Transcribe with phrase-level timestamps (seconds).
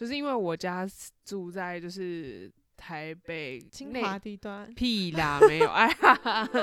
[0.00, 0.88] 就是因为我家
[1.26, 4.66] 住在就是台北内精华地段。
[4.72, 6.48] 屁啦，没有，哎呀，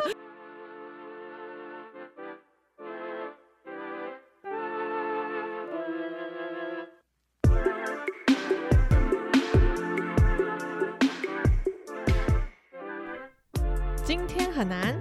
[14.03, 14.97] 今天很难，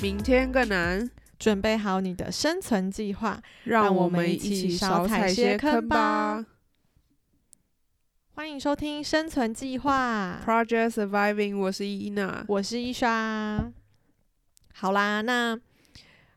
[0.00, 1.10] 明天更难，
[1.40, 3.42] 准备好你的生存计划。
[3.64, 6.46] 让让我们一一起起少踩些些坑吧。
[8.40, 12.42] 欢迎收听《生存计划》，Project Surviving，我是伊娜。
[12.48, 13.70] 我是伊莎。
[14.72, 15.60] 好啦，那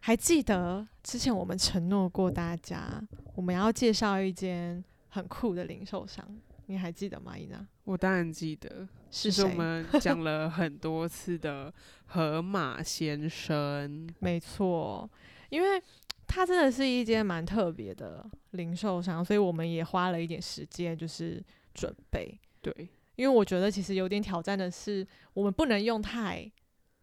[0.02, 3.02] 还记得之前我们承诺过大家，
[3.36, 6.28] 我们要介绍一间很酷的零售商，
[6.66, 7.38] 你还记得吗？
[7.38, 11.74] 伊娜我当然记得，是是我们讲了很多次的
[12.08, 14.06] 河马先生。
[14.20, 15.10] 没错，
[15.48, 15.82] 因为
[16.28, 21.42] 它真的是一间蛮特别的零售商，所以我们也花了一点时间，就是
[21.74, 22.40] 准备。
[22.62, 22.74] 对，
[23.16, 26.50] 因为我觉得其实有点挑战的是，我们不能用太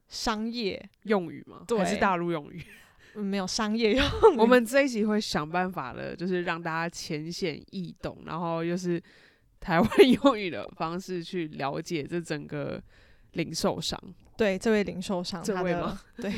[0.08, 1.64] 商业，用语嘛？
[1.66, 2.62] 对还是大陆用语？
[3.14, 4.04] 嗯没有商业用
[4.34, 4.38] 语。
[4.38, 9.02] 我们这一集会想办法的，就是让大家浅显易懂，然后又是
[9.58, 9.90] 台湾
[10.22, 12.80] 用语的方式去了解这整个
[13.32, 14.00] 零售商。
[14.36, 16.00] 对这位零售商，这位吗？
[16.16, 16.32] 对，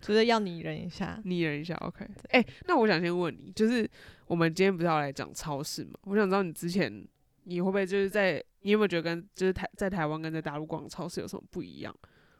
[0.00, 1.20] 就是要拟人一下。
[1.24, 2.04] 拟人一下，OK？
[2.30, 3.88] 哎、那我想先问你，就是
[4.26, 5.92] 我们今天不是要来讲超市嘛？
[6.04, 7.06] 我想知道你之前
[7.48, 11.94] 你会不会就是在你有没有觉得跟就是台在台湾跟在大陆逛超市有什么不一样，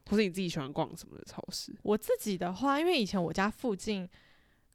[0.06, 1.74] 或是你自己喜欢逛什么的超市？
[1.82, 4.08] 我自己的话，因为以前我家附近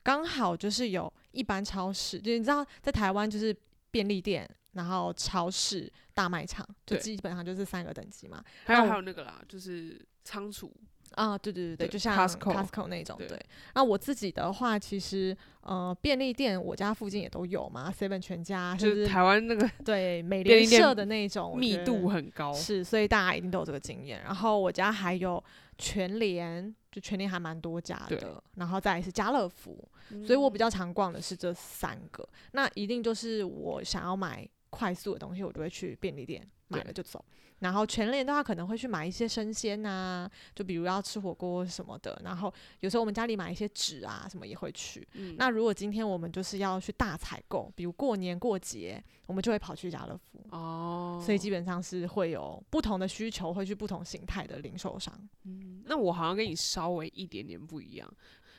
[0.01, 3.55] 刚好就是有一般超市，就是你知道在台湾就是
[3.91, 8.43] 便利店，然后超市、大卖场，就基本上就是三个等级嘛。
[8.65, 10.75] 还有还有那个啦，就是仓储，
[11.15, 13.17] 啊，对对对对，对就像 Costco 那种。
[13.17, 13.39] 对对，
[13.75, 22.53] 那我自己的话，其实呃，便利店我家附近也都有嘛，seven 全家，就是台湾那个对美便利店联社的那种密度很高。
[22.53, 24.21] 是，所以大家一定都有这个经验。
[24.23, 25.43] 然后我家还有
[25.77, 29.87] 全联，就全联还蛮多家的，然后再来是家乐福，
[30.25, 32.27] 所以我比较常逛的是这三个。
[32.51, 36.45] 那一定就是我想要买快速的东西，我就会去便利店
[36.77, 37.23] 买了就走。
[37.59, 42.19] 然后全联的话，可能会去买一些生鲜呐、就比如要吃火锅什么的。
[42.21, 45.07] 然后有时候我们家里买一些纸啊什么也会去。
[45.13, 50.45] 嗯那如果今天我们就是要去大采购，比如过年过节，我们就会跑去家乐福。
[50.49, 55.17] 哦，所以基本上是会有不同的需求，会去不同形态的零售商。
[55.45, 58.13] 嗯，那我好像跟你稍微一点点不一样，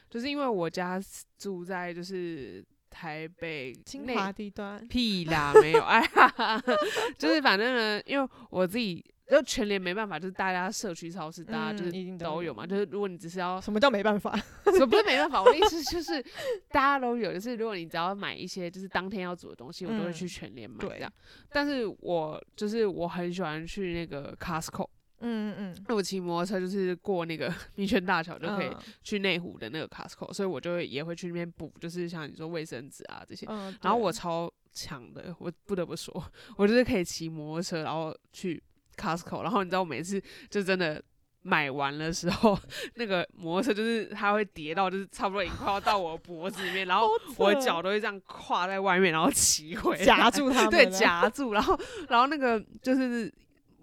[0.08, 0.98] 就是因为我家
[1.36, 6.62] 住在就是台北内精华地段， 屁啦，没有，哎呀，
[7.18, 12.64] 就是反正呢，因为我自己就全联没办法，就是大家社区超市，大家就是都有嘛。
[12.64, 14.38] 就是如果你只是要，什么叫没办法？
[14.76, 16.22] 说不是没办法，我的意思就是
[16.70, 21.12] 大家都有，就是如果你只要买一些就是当天要煮的东西，我都会去嗯全联买对这样。
[21.50, 24.86] 但是我就是我很喜欢去那个 Costco，
[25.24, 33.46] 嗯嗯嗯那我骑摩托车就是过那个 民权大桥就可以嗯去内湖的那个 Costco，所以我就也会去那边补，就是像你说卫生纸啊这些。
[33.48, 36.24] 嗯，然后我超强的，我不得不说，
[36.56, 38.62] 我就是可以骑摩托车，然后去
[38.96, 41.02] Costco，然后你知道我每次就真的
[41.42, 42.58] 买完的时候，
[42.96, 53.32] 那个摩托车就是它会叠到，就是差不多已经快要到我脖子里面，然后我的脚都会这样跨在外面，然后骑回来夹住它，对，夹 住，然后然后那个就是。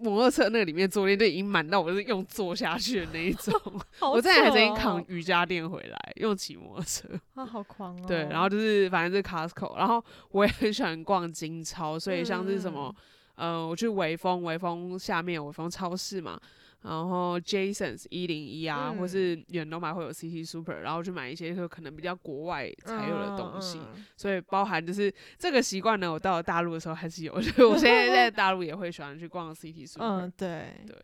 [0.01, 3.53] 摩托车那个里面坐垫就已经满到我是用坐下去的那一种，
[4.00, 7.07] 好我之前还曾经扯扛哦瑜伽垫回来，用骑摩托车。
[7.35, 8.06] 啊，好狂哦。
[8.07, 12.94] 对，然后就是反正是 Costco，然后我也很喜欢逛金超，所以像是什么，
[13.35, 16.40] 呃，我去微风，微风下面有微风超市嘛，
[16.81, 30.96] 然后 Jasons 一零一啊，或嗯是远东买会有 CT Super，然后去买一些就可能比较国外才有的东西，嗯所以包含就是这个习惯呢，我到了大陆的时候还是有，所以我现在在大陆也会喜欢去逛 CT Super，、嗯，对对，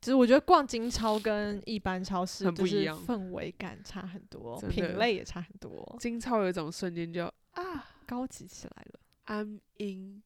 [0.00, 9.00] 其实我觉得逛金超跟一般超市很不一样氛围感差很多，品类也差很多，金超有一种瞬间就啊高级起来了。
[9.26, 10.22] ，I'm in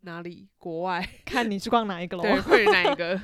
[0.00, 2.22] 哪里国外，看你去逛哪一个喽？
[2.24, 3.20] 对，会哪一个？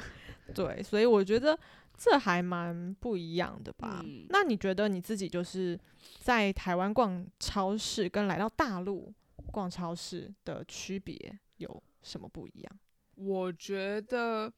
[0.55, 1.59] 对，所以我觉得
[1.97, 4.03] 这还蛮不一样的吧。
[4.05, 5.79] 嗯那你觉得你自己就是
[6.19, 9.13] 在台湾逛超市，跟来到大陆
[9.53, 12.79] 逛超市的区别有什么不一样？
[13.15, 14.53] 我觉得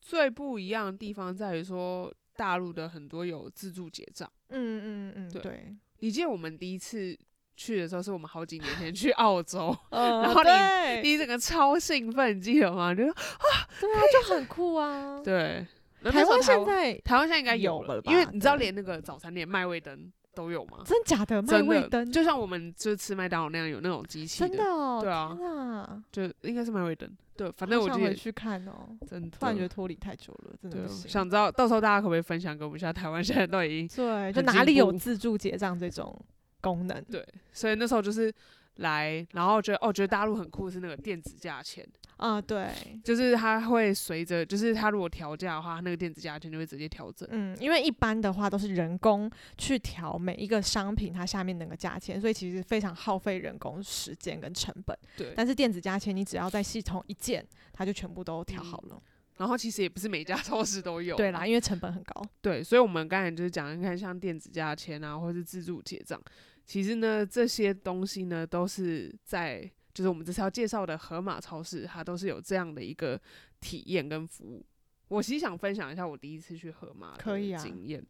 [0.00, 4.30] 最不一样的地方在于说，大陆的很多有自助结账。
[4.48, 7.18] 嗯嗯嗯，对对，你记得我们第一次
[7.56, 12.94] 去的时候，是我们好几年前去澳洲， 呃然后你对你整个超兴奋，你记得吗？
[12.94, 15.20] 就对啊，就很酷啊。
[15.22, 15.66] 对。
[16.10, 20.78] 台湾现在台湾现在应该有了吧，因为你知道，连那个早餐店麦味登都有吗？
[20.84, 21.40] 真假的？
[21.40, 27.08] 麦，味登，就像我们就是吃麦当劳那样有那种机器真的哦，对啊天啊，就应该是麦味登。
[27.36, 31.08] 对，反正我就回去看哦，真的，突然觉得脱离太久了，真的对，不行。
[31.08, 32.92] 想知道到时候大家可不可以分享给我们一下？
[32.92, 36.20] 台湾现在都已经对，就哪里有自助结账这种
[36.62, 37.04] 功能？
[37.10, 37.22] 对，
[37.52, 38.32] 所以那时候就是
[38.76, 41.86] 来，然后觉得哦，觉得大陆很酷是那个电子价钱，
[42.16, 42.70] 啊，对，
[43.04, 47.28] 就是它会随着，就是它如果调价的话，它那个电子价钱就会直接调整。
[47.32, 54.96] 嗯，因为一般的话都是人工去调每一个商品它下面那个价钱，所以其实非常耗费人工时间跟成本。
[55.18, 59.02] 对，但是电子价钱你只要在系统一键，它就全部都调好了。
[59.38, 62.22] 然后其实也不是每家超市都有，对啦，，因为成本很高。
[62.40, 66.20] 对，所以我们刚才就是讲，你看像电子价钱啊，或是自助结账，
[66.64, 73.20] 其实呢这些东西呢都是在就是我们这次要介绍的盒马超市，它都是有这样的一个
[73.60, 74.64] 体验跟服务。
[75.08, 78.02] 我其实想分享一下我第一次去盒马的经验，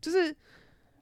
[0.00, 0.34] 就是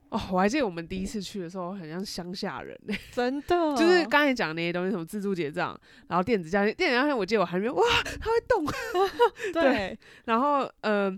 [0.09, 5.75] 哦，我还记得我们第一次去的时候，很像乡下人、欸，真的， 就是刚才讲那些东西，什么自助结账，
[6.07, 7.83] 然后电子价钱，电子价钱，我记得我还没有哇，
[8.21, 8.63] 它会动，
[9.51, 11.11] 对，然后呃，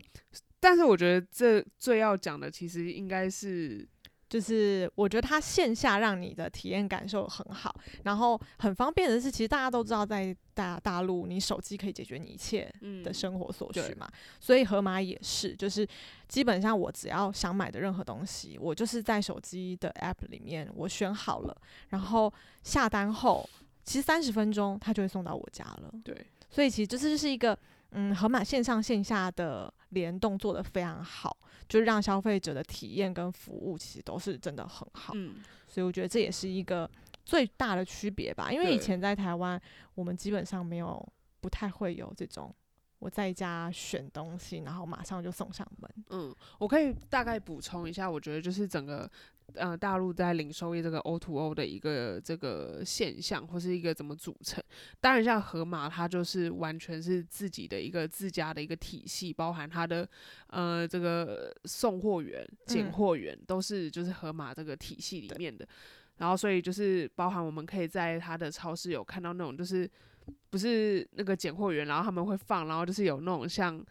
[0.59, 3.85] 但是我觉得这最要讲的其实应该是
[4.29, 14.07] 就是我觉得它线下让你的体验感受很好，然后很方便的是，其实大家都知道，在大大陆你手机可以解决你一切嗯的生活所需对嘛，
[14.39, 15.87] 所以盒马也是，就是
[16.27, 21.57] 基本上我只要想买的任何东西，我就是在手机的 app 里面我选好了，
[21.89, 22.31] 然后
[22.61, 23.49] 下单后，
[23.83, 25.91] 其实三十分钟它就会送到我家了。
[26.03, 26.15] 对，
[26.49, 27.57] 所以其实这就是一个
[27.91, 31.35] 嗯，盒马线上线下的联动做得非常好，
[31.67, 35.13] 就让消费者的体验跟服务其实都是真的很好。
[35.15, 35.35] 嗯，
[35.67, 36.89] 所以我觉得这也是一个
[37.25, 39.59] 最大的区别吧，因为以前在台湾，
[39.95, 41.07] 我们基本上没有
[41.39, 42.53] 不太会有这种
[42.99, 46.05] 我在家选东西，然后马上就送上门。
[46.09, 49.09] 嗯，我可以大概补充一下，我觉得就是整个
[49.55, 54.63] 呃大陆在零售业这个 O to O 的一个这个现象，或是一个怎么组成。
[54.99, 60.07] 当然，像盒马，它就是完全是自己的一个自家的一个体系，包含它的
[60.47, 65.67] 呃这个送货员、拣嗯货员、都是就是盒马这个体系里面的。
[66.17, 69.89] 然后，所以就是包含我们可以在它的超市有看到那种就是
[70.49, 73.81] 不是那个拣货员，然后他们会放，然后就是有那种像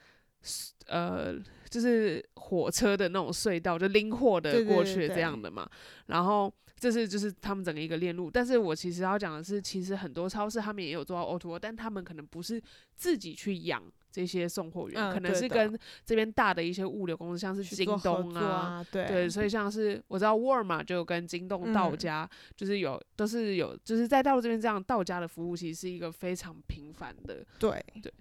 [0.86, 1.34] 呃，
[1.68, 5.68] 就是火车的那种隧道，就拎货的过去这样的嘛。
[6.06, 12.62] 然后这是就是他们整个一个链路，但是我其实要讲的是，其实很多超市他们也有做到 O to O，但他们可能不是
[12.94, 18.40] 自己去养这些送货员，嗯可能是跟这边大的一些物流公司，像是京东啊。
[18.44, 27.44] 啊，对对，所以像是我知道沃尔玛就跟京东到嗯家，就是有都是有，就是在大陆这边这样到家的服务，其实是一个非常频繁的。
[27.58, 28.12] 对对。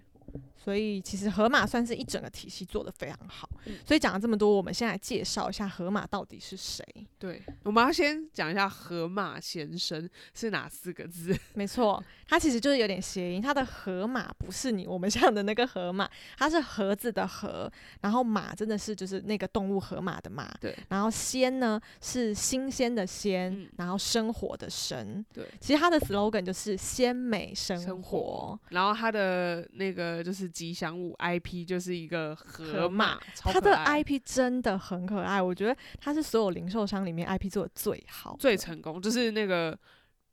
[0.68, 3.48] 所以其实河马算是一整个体系做得非常好。
[3.64, 6.84] 嗯所以讲了这么多，我们先来介绍一下河马到底是谁。
[7.18, 11.34] 对，我们要先讲一下河马先生是哪四个字。
[11.54, 16.06] 没错，它其实就是有点谐音，它的河马不是你我们想的那个河马，
[16.36, 17.72] 它是盒子的盒，
[18.02, 25.24] 然后马真的是就是那个动物河马的马，对然后鲜呢是新鲜的鲜，嗯然后生活的生。
[25.32, 28.02] 对，其实它的 slogan 就是鲜美生生。
[28.02, 39.78] 活，然后它的那个就是吉祥物 IP 就是一个河河马它的 IP 真的很可爱，我觉得它是所有零售商里面 IP 做的最好的，最成功，就是那个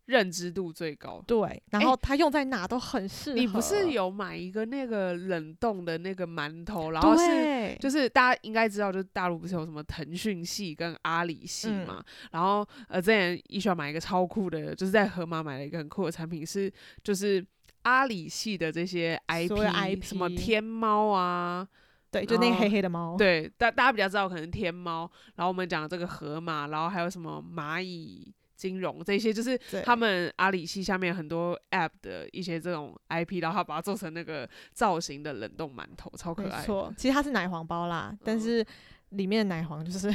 [0.06, 1.24] 认知度最高。
[1.28, 3.38] 对，然后它用在哪都很适合。
[3.38, 12.04] 你不是有买一个那个冷冻的那个馒头，然后是，就是大家应该知道，就是大陆不是有什么腾讯系跟阿里系嗯嘛？
[12.32, 16.72] 然后呃，之前一需要买一个超酷的，就是在河马买了一个很酷的产品，是
[17.04, 17.46] 就是
[17.86, 21.68] 阿里系的这些 IP，, IP 什么天猫啊，
[22.12, 38.66] 对，就那个黑黑的猫，对，大大家比较知道可能天猫，然后我们讲这个河马，然后还有什么蚂蚁金融这些，就是他们阿里系下面很多 App 的一些这种 IP，然后他把它做成那个造型的冷冻馒头，超可爱，没错，其实它是奶黄包啦，但嗯是
[39.10, 40.12] 里面的奶黄就是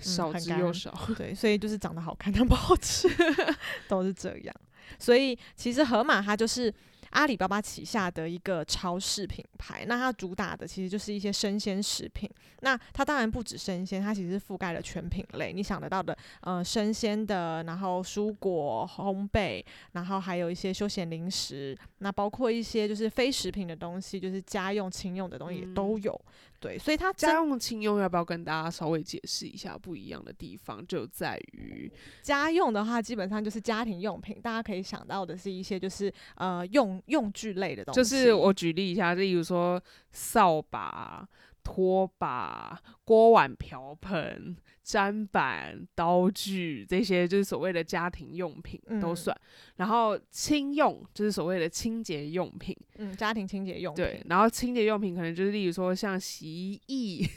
[0.00, 0.92] 少之又少。
[1.16, 3.08] 对，所以就是长得好看但不好吃，
[3.86, 4.54] 都是这样。
[4.98, 6.72] 所以其实盒马它就是
[7.10, 12.30] 阿里巴巴旗下的一个超市品牌，那它主打的其实就是一些生鲜食品。
[12.60, 19.62] 那它当然不止生鲜，它其实是覆盖了全品类，你想得到的，呃，生鲜的，然后蔬果、烘焙，
[19.92, 26.18] 然后还有一些休闲零食，那包括一些就是非食品的东西，就是家用、轻用的东西也都有。
[26.62, 30.86] 对，所以它家用轻用要不要跟大家稍微解释一下不一样的地方？
[30.86, 31.92] 就在于
[32.22, 41.28] 家用的话，基本上就是家庭用品，大家可以想到的是一些就是呃用用具类的东西，就是我举例一下，例如说扫把啊，
[41.62, 49.40] 拖把、锅碗瓢盆、砧板、刀具这些，就是所谓的家庭用品都嗯算。
[49.76, 54.22] 然后轻用就是所谓的清洁用品，嗯，家庭清洁用品，对。
[54.28, 57.28] 然后清洁用品可能就是例如说像洗衣液，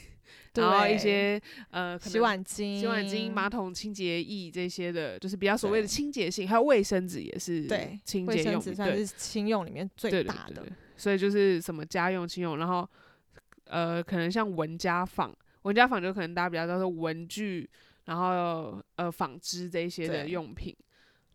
[0.54, 1.40] 然后一些
[1.70, 10.66] 呃洗碗巾、洗碗巾、马桶清洁液这些的，就是比较所谓的清洁性，还有卫生纸也是对清洁用品，对纸算是轻用里面最大的。
[10.98, 12.88] 所以就是什么家用、轻用，然后
[13.66, 15.32] 呃，可能像文家纺，
[15.62, 17.68] 文家纺就可能大家比较知道是文具，
[18.04, 20.76] 然后呃纺织这一些的用品，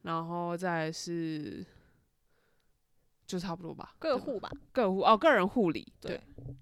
[0.04, 1.66] 然后再是
[3.26, 6.56] 就差不多吧，个护吧，个护哦，个人护理，对对，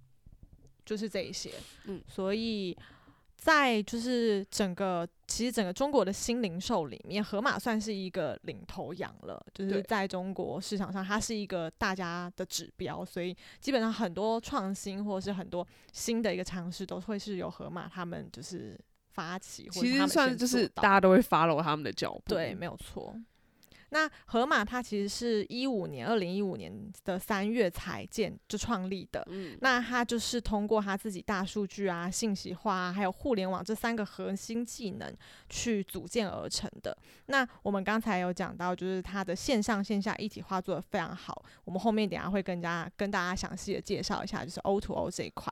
[0.86, 1.54] 就是这一些。
[1.86, 2.02] 嗯。
[2.08, 2.78] 所以
[3.40, 18.78] 在就是整个其实整个中国的新零售里面，盒马算是一个领头羊了，就是在中国市场上，它是一个大家的指标，所以基本上很多创新或者是很多新的一个尝试，都会是由盒马他们就是
[19.12, 23.16] 发起，或者其实算就是大家都会 follow 他们的脚步，对，没有错。
[23.90, 26.72] 那盒马它其实是一五年，二零一五年
[27.04, 29.26] 的三月才建就创立的。
[29.30, 35.12] 嗯，那它就是通过它自己大数据啊、信息化啊，还有互联网这三个核心技能
[35.50, 36.96] 去组建而成的。
[37.26, 41.44] 那我们刚才有讲到，就是它的线上线下一体化做得非常好。
[41.64, 45.52] 我们后面等下会跟大家跟大家详细的介绍一下，就是 O to O 这一块。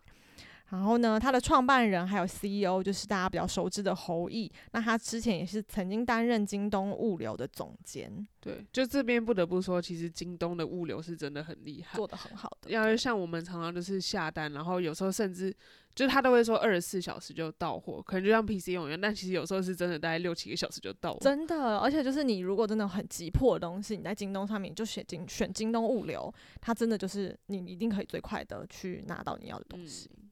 [0.70, 12.70] 然后呢，它的创办人还有 CEO 就是大家比较熟知的侯毅，那他之前也是曾经担任京东物流的总监，对，就这边不得不说，其实京东的物流是真的很厉害，做的很好的。
[12.70, 15.56] 要像我们常常就是下单，然后有时候甚至
[15.96, 21.20] 就是他都会说二十四小时就到货，可能就像 PC 用一样，但其实有时候是真的大概六七个小时就到了。
[21.22, 30.10] 真的，而且就是你如果真的很急迫的东西，你在京东上面你就选京选京东物流，它真的就是你一定可以最快的去拿到你要的东西。
[30.14, 30.26] 嗯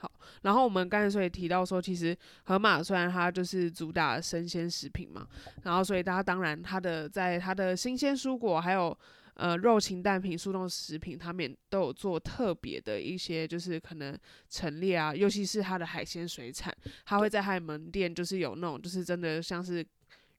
[0.00, 0.10] 好，
[0.42, 5.26] 然后我们刚才所以提到说，其实盒马虽然它就是主打生鲜食品嘛，
[5.62, 8.96] 然后所以大家当然它的在它的新鲜蔬果还有
[9.34, 19.86] 呃肉禽蛋品、速冻食品，他们也都有做特别的一些，就是可能陈列啊，尤其是它的海鲜水产，它会在它的门店就是有那种就是真的像是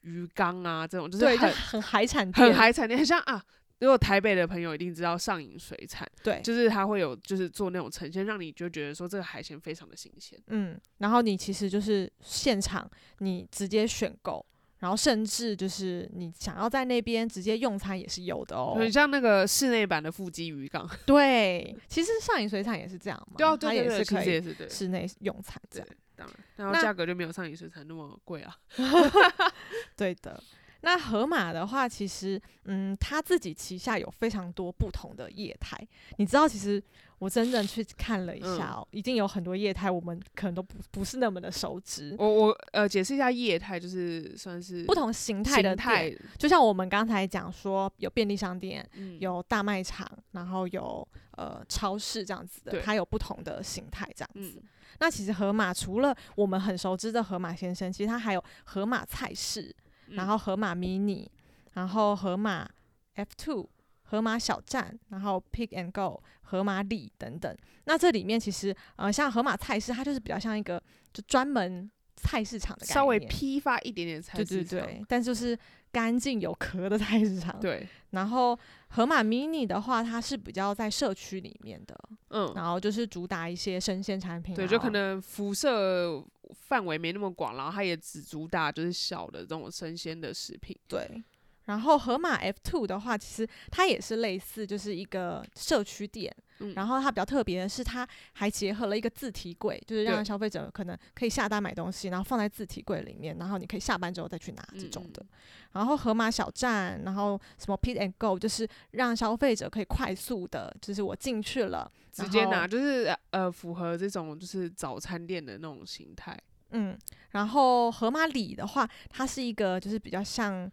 [0.01, 3.45] 鱼缸啊这种，就是很很海产店，很海产店，很像啊。
[3.81, 10.39] 如果台北的朋友一定知道上影水产，对，就是它会有就是做那种呈现，让你就觉得说这个海鲜非常的新鲜。
[10.47, 14.45] 嗯，然后你其实就是现场你直接选购。
[14.79, 18.73] 然后甚至就是你想要在那边直接用餐也是有的哦。
[18.75, 28.57] 很像那个室内版的腹肌鱼缸， 对，其实上影水产也是这样嘛， 对啊，它也是可以室内用餐这样。，当然，然后价格就没有上影水产那么贵啊。
[29.95, 30.43] 对的。
[30.81, 35.77] 那盒马的话，其实嗯，它自己旗下有非常多不同的业态。
[36.17, 36.81] 你知道，其实
[37.19, 42.15] 我真正去看了一嗯下哦，已经有很多业态我们可能都不不是那么的熟知。
[42.17, 51.07] 我我呃解释一下业态，就是算是不同形态的形态，，就像我们刚才讲说，有便利商店，嗯，有大卖场，然后有
[51.37, 54.57] 呃超市这样子的，它有不同的形态这样子。
[54.57, 54.63] 嗯
[54.99, 59.73] 那其实盒马除了我们很熟知的盒马先生，其实它还有盒马菜市，
[60.15, 61.27] 然后盒马 mini，
[61.73, 62.69] 然后盒马
[63.15, 63.69] F two。
[64.03, 67.57] 盒马小站，然后 Pick and Go、盒马里等等。
[67.85, 71.89] 那这里面其实呃，像盒马菜市，它就是比较像一个就专门
[72.21, 75.57] 菜市场的概念，稍微批发一点点菜对对市场，对，但就是
[75.91, 77.59] 干净有壳的菜市场。
[77.59, 78.57] 对，然后
[78.89, 81.97] 盒马 mini 的话，它是比较在社区里面的，
[82.29, 86.23] 嗯，然后就是主打一些生鲜产品啊，对，就可能辐射
[86.53, 90.77] 范围没那么广，然后它也只主打就是小的这种生鲜的食品。
[90.87, 91.23] 对。
[91.65, 96.35] 然后盒马 F two 的话，其实它也是类似，就是一个社区店。
[96.63, 105.23] 嗯然后它比较特别的是，它还结合了一个自提柜，就是让消费者可能可以下单买东西，然后放在自提柜里面，然后你可以下班之后再去拿这种的。
[105.23, 105.27] 嗯
[105.71, 116.37] 然后盒马小站，然后什么 Pick and Go，就是让消费者可以快速的，就是我进去了，直接拿，就是呃符合这种就是早餐店的那种形态。
[116.71, 116.97] 嗯，
[117.29, 120.69] 然后盒马里的话，它是一个就是比较像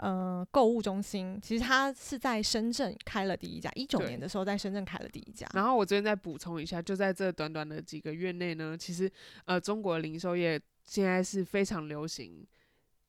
[0.00, 5.46] 呃购物中心，其实它是在深圳开了第一家，一九年的时候在深圳开了第一家。
[5.54, 9.10] 然后我这边再补充一下，就在这短短的几个月内呢，其实
[9.44, 12.46] 呃中国零售业现在是非常流行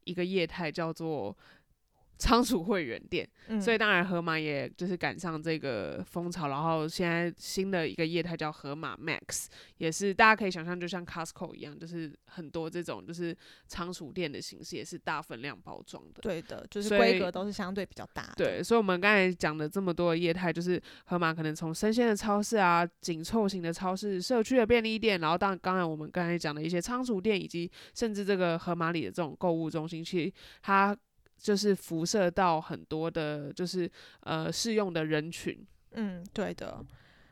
[0.04, 1.36] 一个业态叫做
[2.22, 9.48] 仓储会员店，嗯所以当然盒马也就是赶上这个风潮，然后现在新的一个业态叫盒马 Max，
[9.78, 13.36] 也是大家可以想象，就像 Costco 一样，就是很多这种就是
[13.68, 16.22] 仓储店的形式，也是大分量包装的。
[16.22, 18.34] 对的，就是规格都是相对比较大的。
[18.38, 30.96] 对，所以我们刚才讲的这么多的业态，就是盒马可能从生鲜的超市啊、紧凑型的超市、社区的便利店，然后当刚才我们刚才讲的一些仓储店，以及甚至这个盒马里的这种购物中心，其实它
[31.42, 33.90] 就是辐射到很多的，就是
[34.22, 35.66] 呃适用的人群。
[35.94, 36.86] 嗯，对的。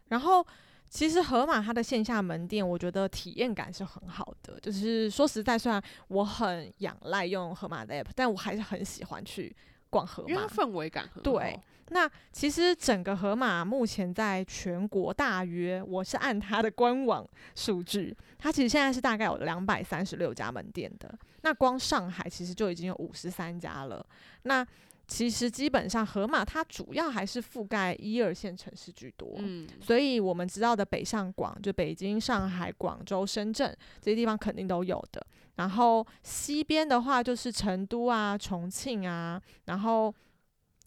[0.08, 0.46] 然后
[0.90, 4.60] 其实盒马它的线下门店，我觉得体验感是很好的。
[4.60, 9.56] 就是说实在，虽然我很仰赖用盒马的 app，但我还是很喜欢去
[9.90, 10.56] 逛河马因为它。
[10.56, 11.22] 氛围感很好。
[11.22, 11.60] 对
[11.92, 21.12] 那其实整个河马目前在全国大约，我是按它的官网数据，它其实现在是大概有两百三十六家门店的。
[21.42, 24.06] 那光上海其实就已经有五十三家了。
[24.44, 24.64] 那
[25.10, 29.34] 其实基本上河马它主要还是覆盖一二线城市居多。
[29.38, 35.26] 嗯，所以我们知道的北上广，就北京、上海、广州、深圳这些地方肯定都有的。
[35.56, 40.14] 然后西边的话就是成都啊、重庆啊，然后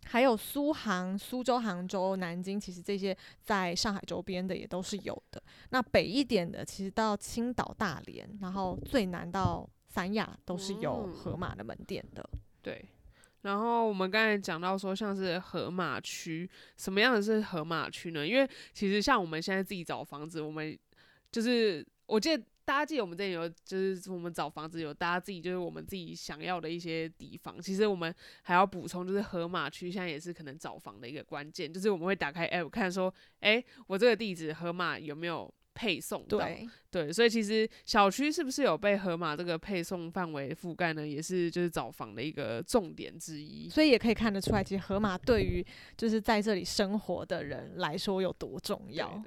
[0.05, 5.43] 还有苏杭、苏州、杭州、南京，其实这些在上海周边的也都是有的。
[5.71, 12.25] 那北一点的，其实到青岛、大连，然后最南到三亚都是有嗯盒马的门店的。
[12.63, 12.85] 对。
[13.43, 18.27] 然后我们刚才讲到说，像是河马区，什么样的是河马区呢？
[18.27, 20.79] 因为其实像我们现在自己找房子，我们
[21.31, 27.61] 就是我记得大家记得我们之前有，就是我们找房子有大家自己就是我们自己想要的一些地方。
[27.61, 36.39] 其实我们还要补充，就是河马区现在也是可能找房的一个关键，就是我们会打开 app 看说，诶，我这个地址河马有没有配送到？
[36.39, 41.07] 对，对，所以其实小区是不是有被河马这个配送范围覆盖呢？
[41.07, 43.69] 也是就是找房的一个重点之一。
[43.69, 45.65] 所以也可以看得出来，其实河马对于
[45.97, 49.23] 就是在这里生活的人来说有多重要。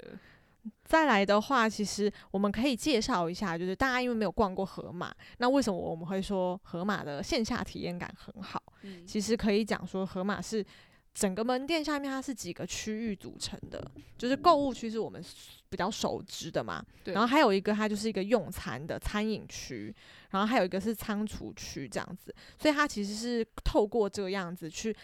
[0.83, 8.61] 再来的话，其实我们可以介绍一下，就是大家因为没有逛过河马，那为什么我们会说河马的线下体验感很好？
[8.81, 10.65] 嗯，其实可以讲说，河马是
[11.15, 13.83] 整个门店下面它是几个区域组成的，
[14.17, 15.23] 就是购物区是我们
[15.69, 19.91] 比较熟知的嘛，对然后还有一个它就是一个用餐的餐饮区，
[20.29, 24.95] 然后还有一个是仓储区这样子，所以它其实是透过这个样子去。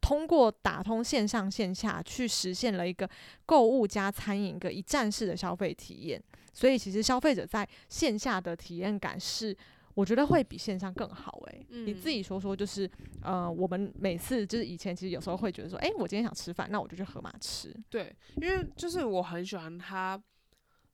[0.00, 3.06] 通过打通线上线下，去实现了一个
[3.44, 6.22] 购物加餐饮一个一站式的消费体验。
[6.54, 9.54] 所以其实消费者在线下的体验感是，
[9.98, 12.88] 我觉得会比线上更好诶、你自嗯己说说，就是
[13.20, 17.74] 呃，我们每次就是以前其实有时候会觉得说，诶，我今天想吃饭，那我就去盒马吃。
[17.90, 20.22] 对，因为就是我很喜欢它，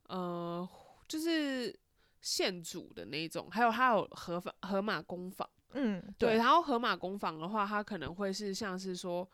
[0.09, 0.67] 呃，
[1.07, 1.79] 就是
[2.23, 5.47] 现煮的那种，还有它有河坊河马工坊。
[5.75, 9.29] 嗯，对，然后河马工坊的话，它可能会是像是说，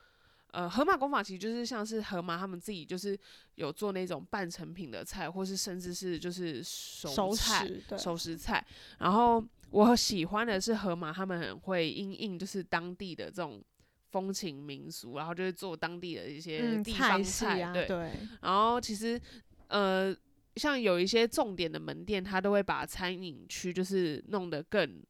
[0.51, 3.17] 呃，河马工坊其实就是像是河马他们自己就是
[3.55, 8.67] 有做那种半成品的菜，或是甚至是就是熟熟菜、熟食菜。
[8.99, 13.63] 然后我喜欢的是河马，他们很会因应就是当地的这种
[14.11, 17.87] 风情民俗，然后就会做当地的一些嗯，地方系菜，啊，对。
[17.87, 18.11] 对，
[18.43, 19.21] 然后其实
[19.69, 20.15] 呃，
[20.57, 25.01] 像有一些重点的门店，它都会把餐饮区就是弄得更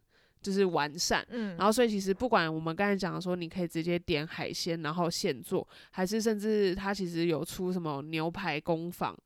[0.42, 1.26] 就是完善。
[1.30, 9.16] 嗯，然后，所以其实不管我们刚才讲的说，你可以直接点海鲜，然后现做，还是甚至它其实有出什么牛排工坊，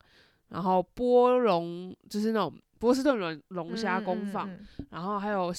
[0.49, 5.53] 然后波龙就是那种波士顿龙龙虾工坊，嗯，嗯然后还有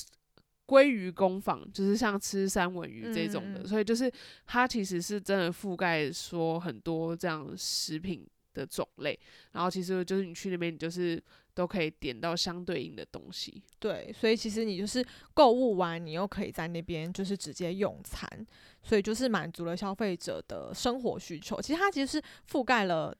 [0.66, 4.11] 鲑鱼工坊，就是像吃三文鱼这种的，所以就是
[4.46, 9.18] 它其实是真的覆盖说很多这样食品的种类，
[9.52, 11.22] 然后其实就是你去那边，你就是
[11.55, 13.62] 都可以点到相对应的东西。
[13.79, 18.29] 对，所以其实你就是购物完，你又可以在那边就是直接用餐，
[18.83, 21.61] 所以就是满足了消费者的生活需求。
[21.62, 23.16] 其实它其实是覆盖了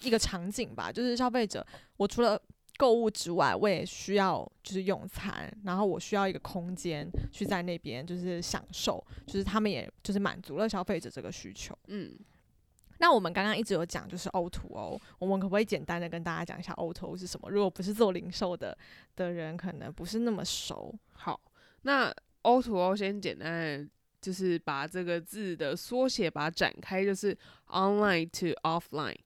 [0.00, 1.64] 一个场景吧，就是消费者，
[1.96, 2.40] 我除了
[2.78, 11.76] 购物之外，我也需要就是用餐，然后我需要一个空间去在那边就是享受，就是他们也就是满足了消费者这个需求。
[11.88, 12.16] 嗯，
[12.98, 17.50] 那我们刚刚一直有讲就是 O to O，我们可不可以简单的跟大家讲一下 O to O 是什么？
[17.50, 18.78] 如果不是做零售的
[19.16, 20.94] 的人，可能不是那么熟。
[21.10, 21.38] 好，
[21.82, 23.88] 那 O to O 先简单的
[24.20, 27.36] 就是把这个字的缩写把它展开，就是
[27.66, 29.16] online to offline。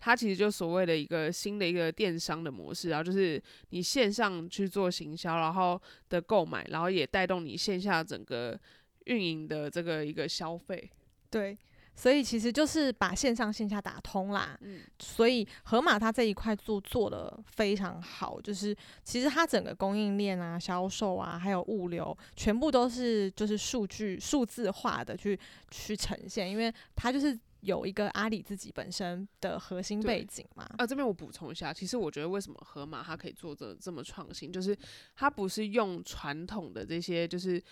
[0.00, 8.58] 它其实就所谓的一个新的一个电商的模式，然后就是你线上去做行销，然后的购买，然后也带动你线下整个
[9.06, 10.90] 运营的这个一个消费。
[11.30, 11.56] 对，
[11.94, 14.56] 所以其实就是把线上线下打通啦。
[14.62, 25.38] 嗯，所以盒马它这一块做做的非常好，就是其实它整个供应链啊、销售啊，还有物流，全部都是就是数据数字化的去
[25.70, 30.64] 去呈现，因为它就是有一个阿里自己本身的核心背景嘛。
[30.78, 34.76] 啊，这边我补充一下，其实我觉得为什么盒马它可以做的这么创新，就是
[35.14, 37.62] 它不是用传统的这些就是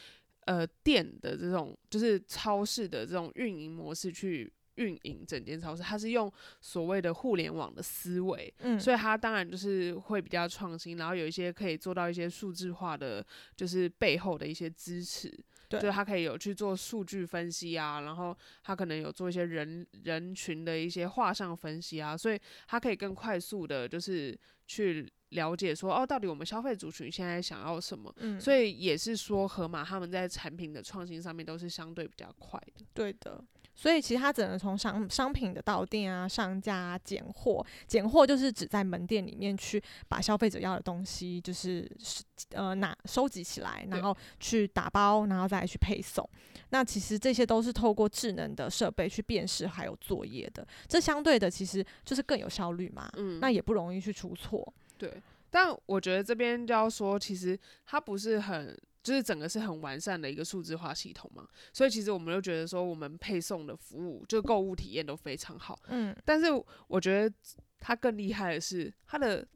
[0.45, 6.31] 呃店的这种就是超市的这种运营模式去运营整间超市，它是用
[6.61, 13.25] 所谓的互联网的思维，嗯，所以它当然就是会比较创新，然后有一些可以做到一些数字化的，
[13.57, 15.33] 就是背后的一些支持。
[15.69, 28.13] 对就是他可以有去做数据分析啊，然后他可能有做一些人人群的一些画像分析啊，所以他可以更快速的，就是去了解说，哦，到底我们消费族群现在想要什么。
[28.19, 32.85] 嗯，所以也是说，盒马他们在产品的创新上面都是相对比较快的。
[32.95, 33.43] 对的。
[33.77, 46.29] 所以其实它只能从商商品的到店啊、上架啊、拣货，拣货就是指在门店里面去把消费者要的东西，就是是呃拿收集起来，然后去打包，然后再去配送。
[46.71, 54.75] 那其实这些都是透过智能的设备去辨识还有作业的，这相对的其实就是更有效率嘛，嗯，那也不容易去出错。
[54.99, 66.47] 对，但我觉得这边就要说，其实它不是很，就是整个是很完善的一个数字化系统嘛，所以其实我们就觉得说，我们配送的服务就购物体验都非常好，嗯，但是
[66.89, 67.33] 我觉得
[67.79, 69.47] 它更厉害的是它的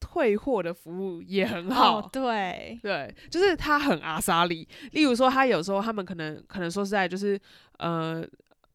[0.00, 1.98] 退货的服务也很好。
[1.98, 4.66] 哦，对，对，就是它很阿莎利。
[4.92, 7.38] 例如说，他有时候他们可能可能说实在，就是
[7.78, 8.26] 呃，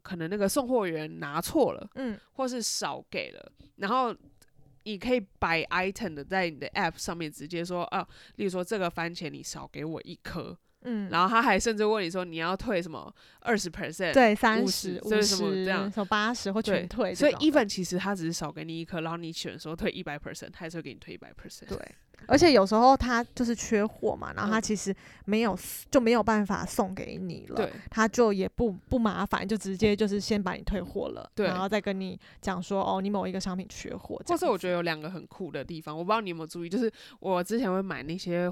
[0.03, 4.15] 可能那个送货员拿错了，嗯，或是少给了，然后
[4.83, 15.91] 你可以摆 item 的在你的 app 上面直接说，哦、例如说这个番茄你少给我一颗，嗯，然后他还甚至问你说你要退什么二十 percent，对，三50十、五十、这样。
[15.91, 21.67] 什么八十或全退所以 even 其实他只是少给你一颗，然后你选说退一百 percent，他还是会给你退一百 percent。
[21.67, 21.77] 对，
[22.27, 24.61] 而且有时候他就是缺货嘛，然后他嗯。
[24.61, 25.57] 其实没有
[25.89, 38.49] 就没有办法送给你了，对他就也不不麻烦，就直接就是先把你退货了，对然后再跟你讲说哦，你某一个商品缺货，或是我觉得得有两个很酷的地方，我不知道你有没有注意，就是我之前会买那些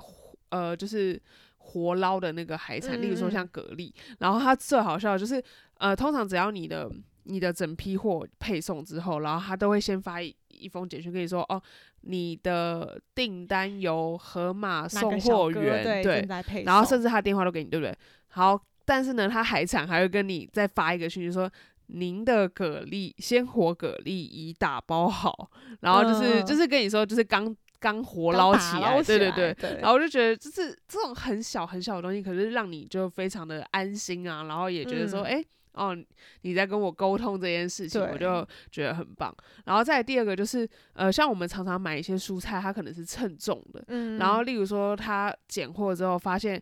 [0.50, 1.22] 呃，就是
[1.58, 5.44] 活捞的那个海产，例如说像蛤蜊，然后它最好笑的就是
[5.78, 6.92] 呃，通常只要你的
[7.24, 11.62] 你的整批货配送之后，然后他都会先发一一封简讯跟你说，哦，
[12.02, 16.26] 你的订单由盒马送货员对
[16.64, 17.96] 然后甚至他电话都给你，对不对？
[18.30, 21.50] 好，但是呢，他海产还会跟你再发一个讯息说。
[21.90, 29.78] 您的蛤蜊鲜活蛤蜊已打包好，然后就是、嗯就是跟你说，就是刚刚活捞起来，对对对。
[29.82, 35.38] 然后我就觉得，就是这种很小很小的东西，可是让你就非常的安心啊，然后也觉得说，嗯。
[35.38, 35.46] 哎、
[35.78, 35.96] 哦，
[36.42, 39.32] 你在跟我沟通这件事情，我就觉得很棒。
[39.66, 46.60] 然后再第二个就是，呃，像我们常常买一些蔬菜，它可能是称重的，嗯，然后例如说他拣货之后发现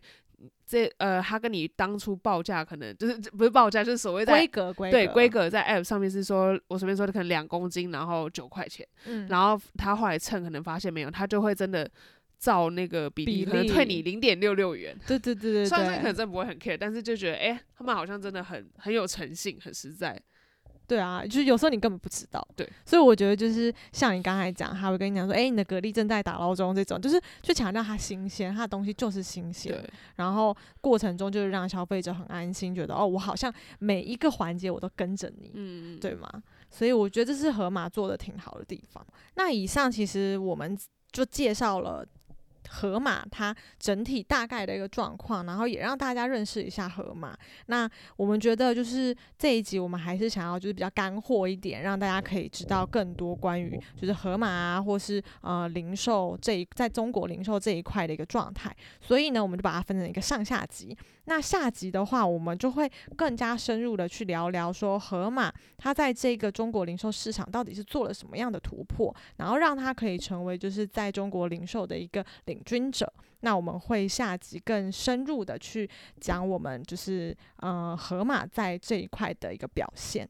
[0.66, 11.88] 这呃，他跟你当初报价可能就是不是报价，就是所谓的规格规对规格在 app 上面是说，我随便说的可能两公斤，然后九块钱，嗯，然后他后来称可能发现没有，他就会真的
[12.38, 14.98] 照那个比例，比可能退你零点六六元。
[15.06, 20.20] 对对对对虽然说可能，真的不会很 care，但是就觉得哎、诶他们好像真的很很有诚信，很实在。
[20.86, 36.30] 对啊，就是有时候你根本不知道，对，所以我觉得就是像你刚才讲，他会跟你讲说，哎、你的蛤蜊正在打捞中，这种就是去强调它新鲜，它的东西就是新鲜，对，然后过程中就是让消费者很安心，觉得哦，我好像每一个环节我都跟着你，嗯，对吗？
[36.70, 39.04] 所以我觉得这是河马做的挺好的地方。
[39.34, 40.78] 那以上其实我们
[41.10, 42.06] 就介绍了。
[42.76, 47.36] 河马它整体大概的一个状况，然后也让大家认识一下河马。
[47.66, 58.74] 那我们觉得就是这一集我们还是想要就是比较干货一点，让大家可以知道更多关于就是河马啊，或是呃零售这一在中国零售这一块的一个状态。
[59.00, 60.96] 所以呢，我们就把它分成一个上下集。
[61.28, 73.10] 那下集的话，我们就会更加深入的去聊聊说河马它在这个中国零售市场到底是做了什么样的突破，然后让它可以成为就是在中国零售的一个领军者。
[73.40, 75.88] 那我们会下集更深入的去
[76.20, 80.28] 讲我们就是呃河马在这一块的一个表现。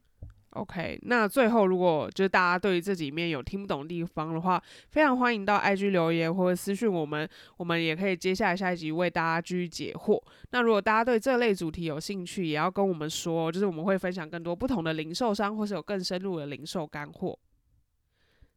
[0.51, 10.19] OK，那最后如果就是大家对于这里面有听不懂的地方的话，非常欢迎到 IG 留言或者私讯我们，我们也可以接下来下一集为大家继续解惑。
[10.51, 17.39] 那如果大家对这类主题有兴趣，也要跟我们说，就是我们会分享更多不同的零售商，或是有更深入的零售干货。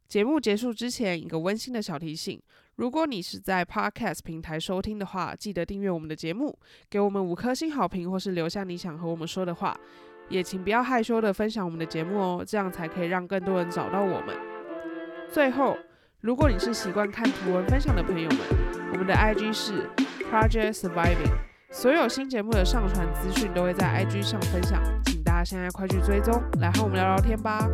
[0.08, 2.42] 节目结束之前，一个温馨的小提醒：
[2.80, 9.76] 如果你是在 Podcast 平台收听的话，记得订阅我们的节目，给我们五颗星好评，或是留下你想和我们说的话。
[10.30, 14.34] 也请不要害羞的分享我们的节目哦，这样才可以让更多人找到我们。
[15.30, 15.76] 最后，
[16.22, 18.38] 如果你是习惯看图文分享的朋友们，
[18.92, 19.86] 我们的 IG 是
[20.32, 21.34] Project Surviving，
[21.70, 27.68] 所有新节目的上传资讯都会在 IG 上分享，请大家现在快去追踪，来和我们聊聊天吧。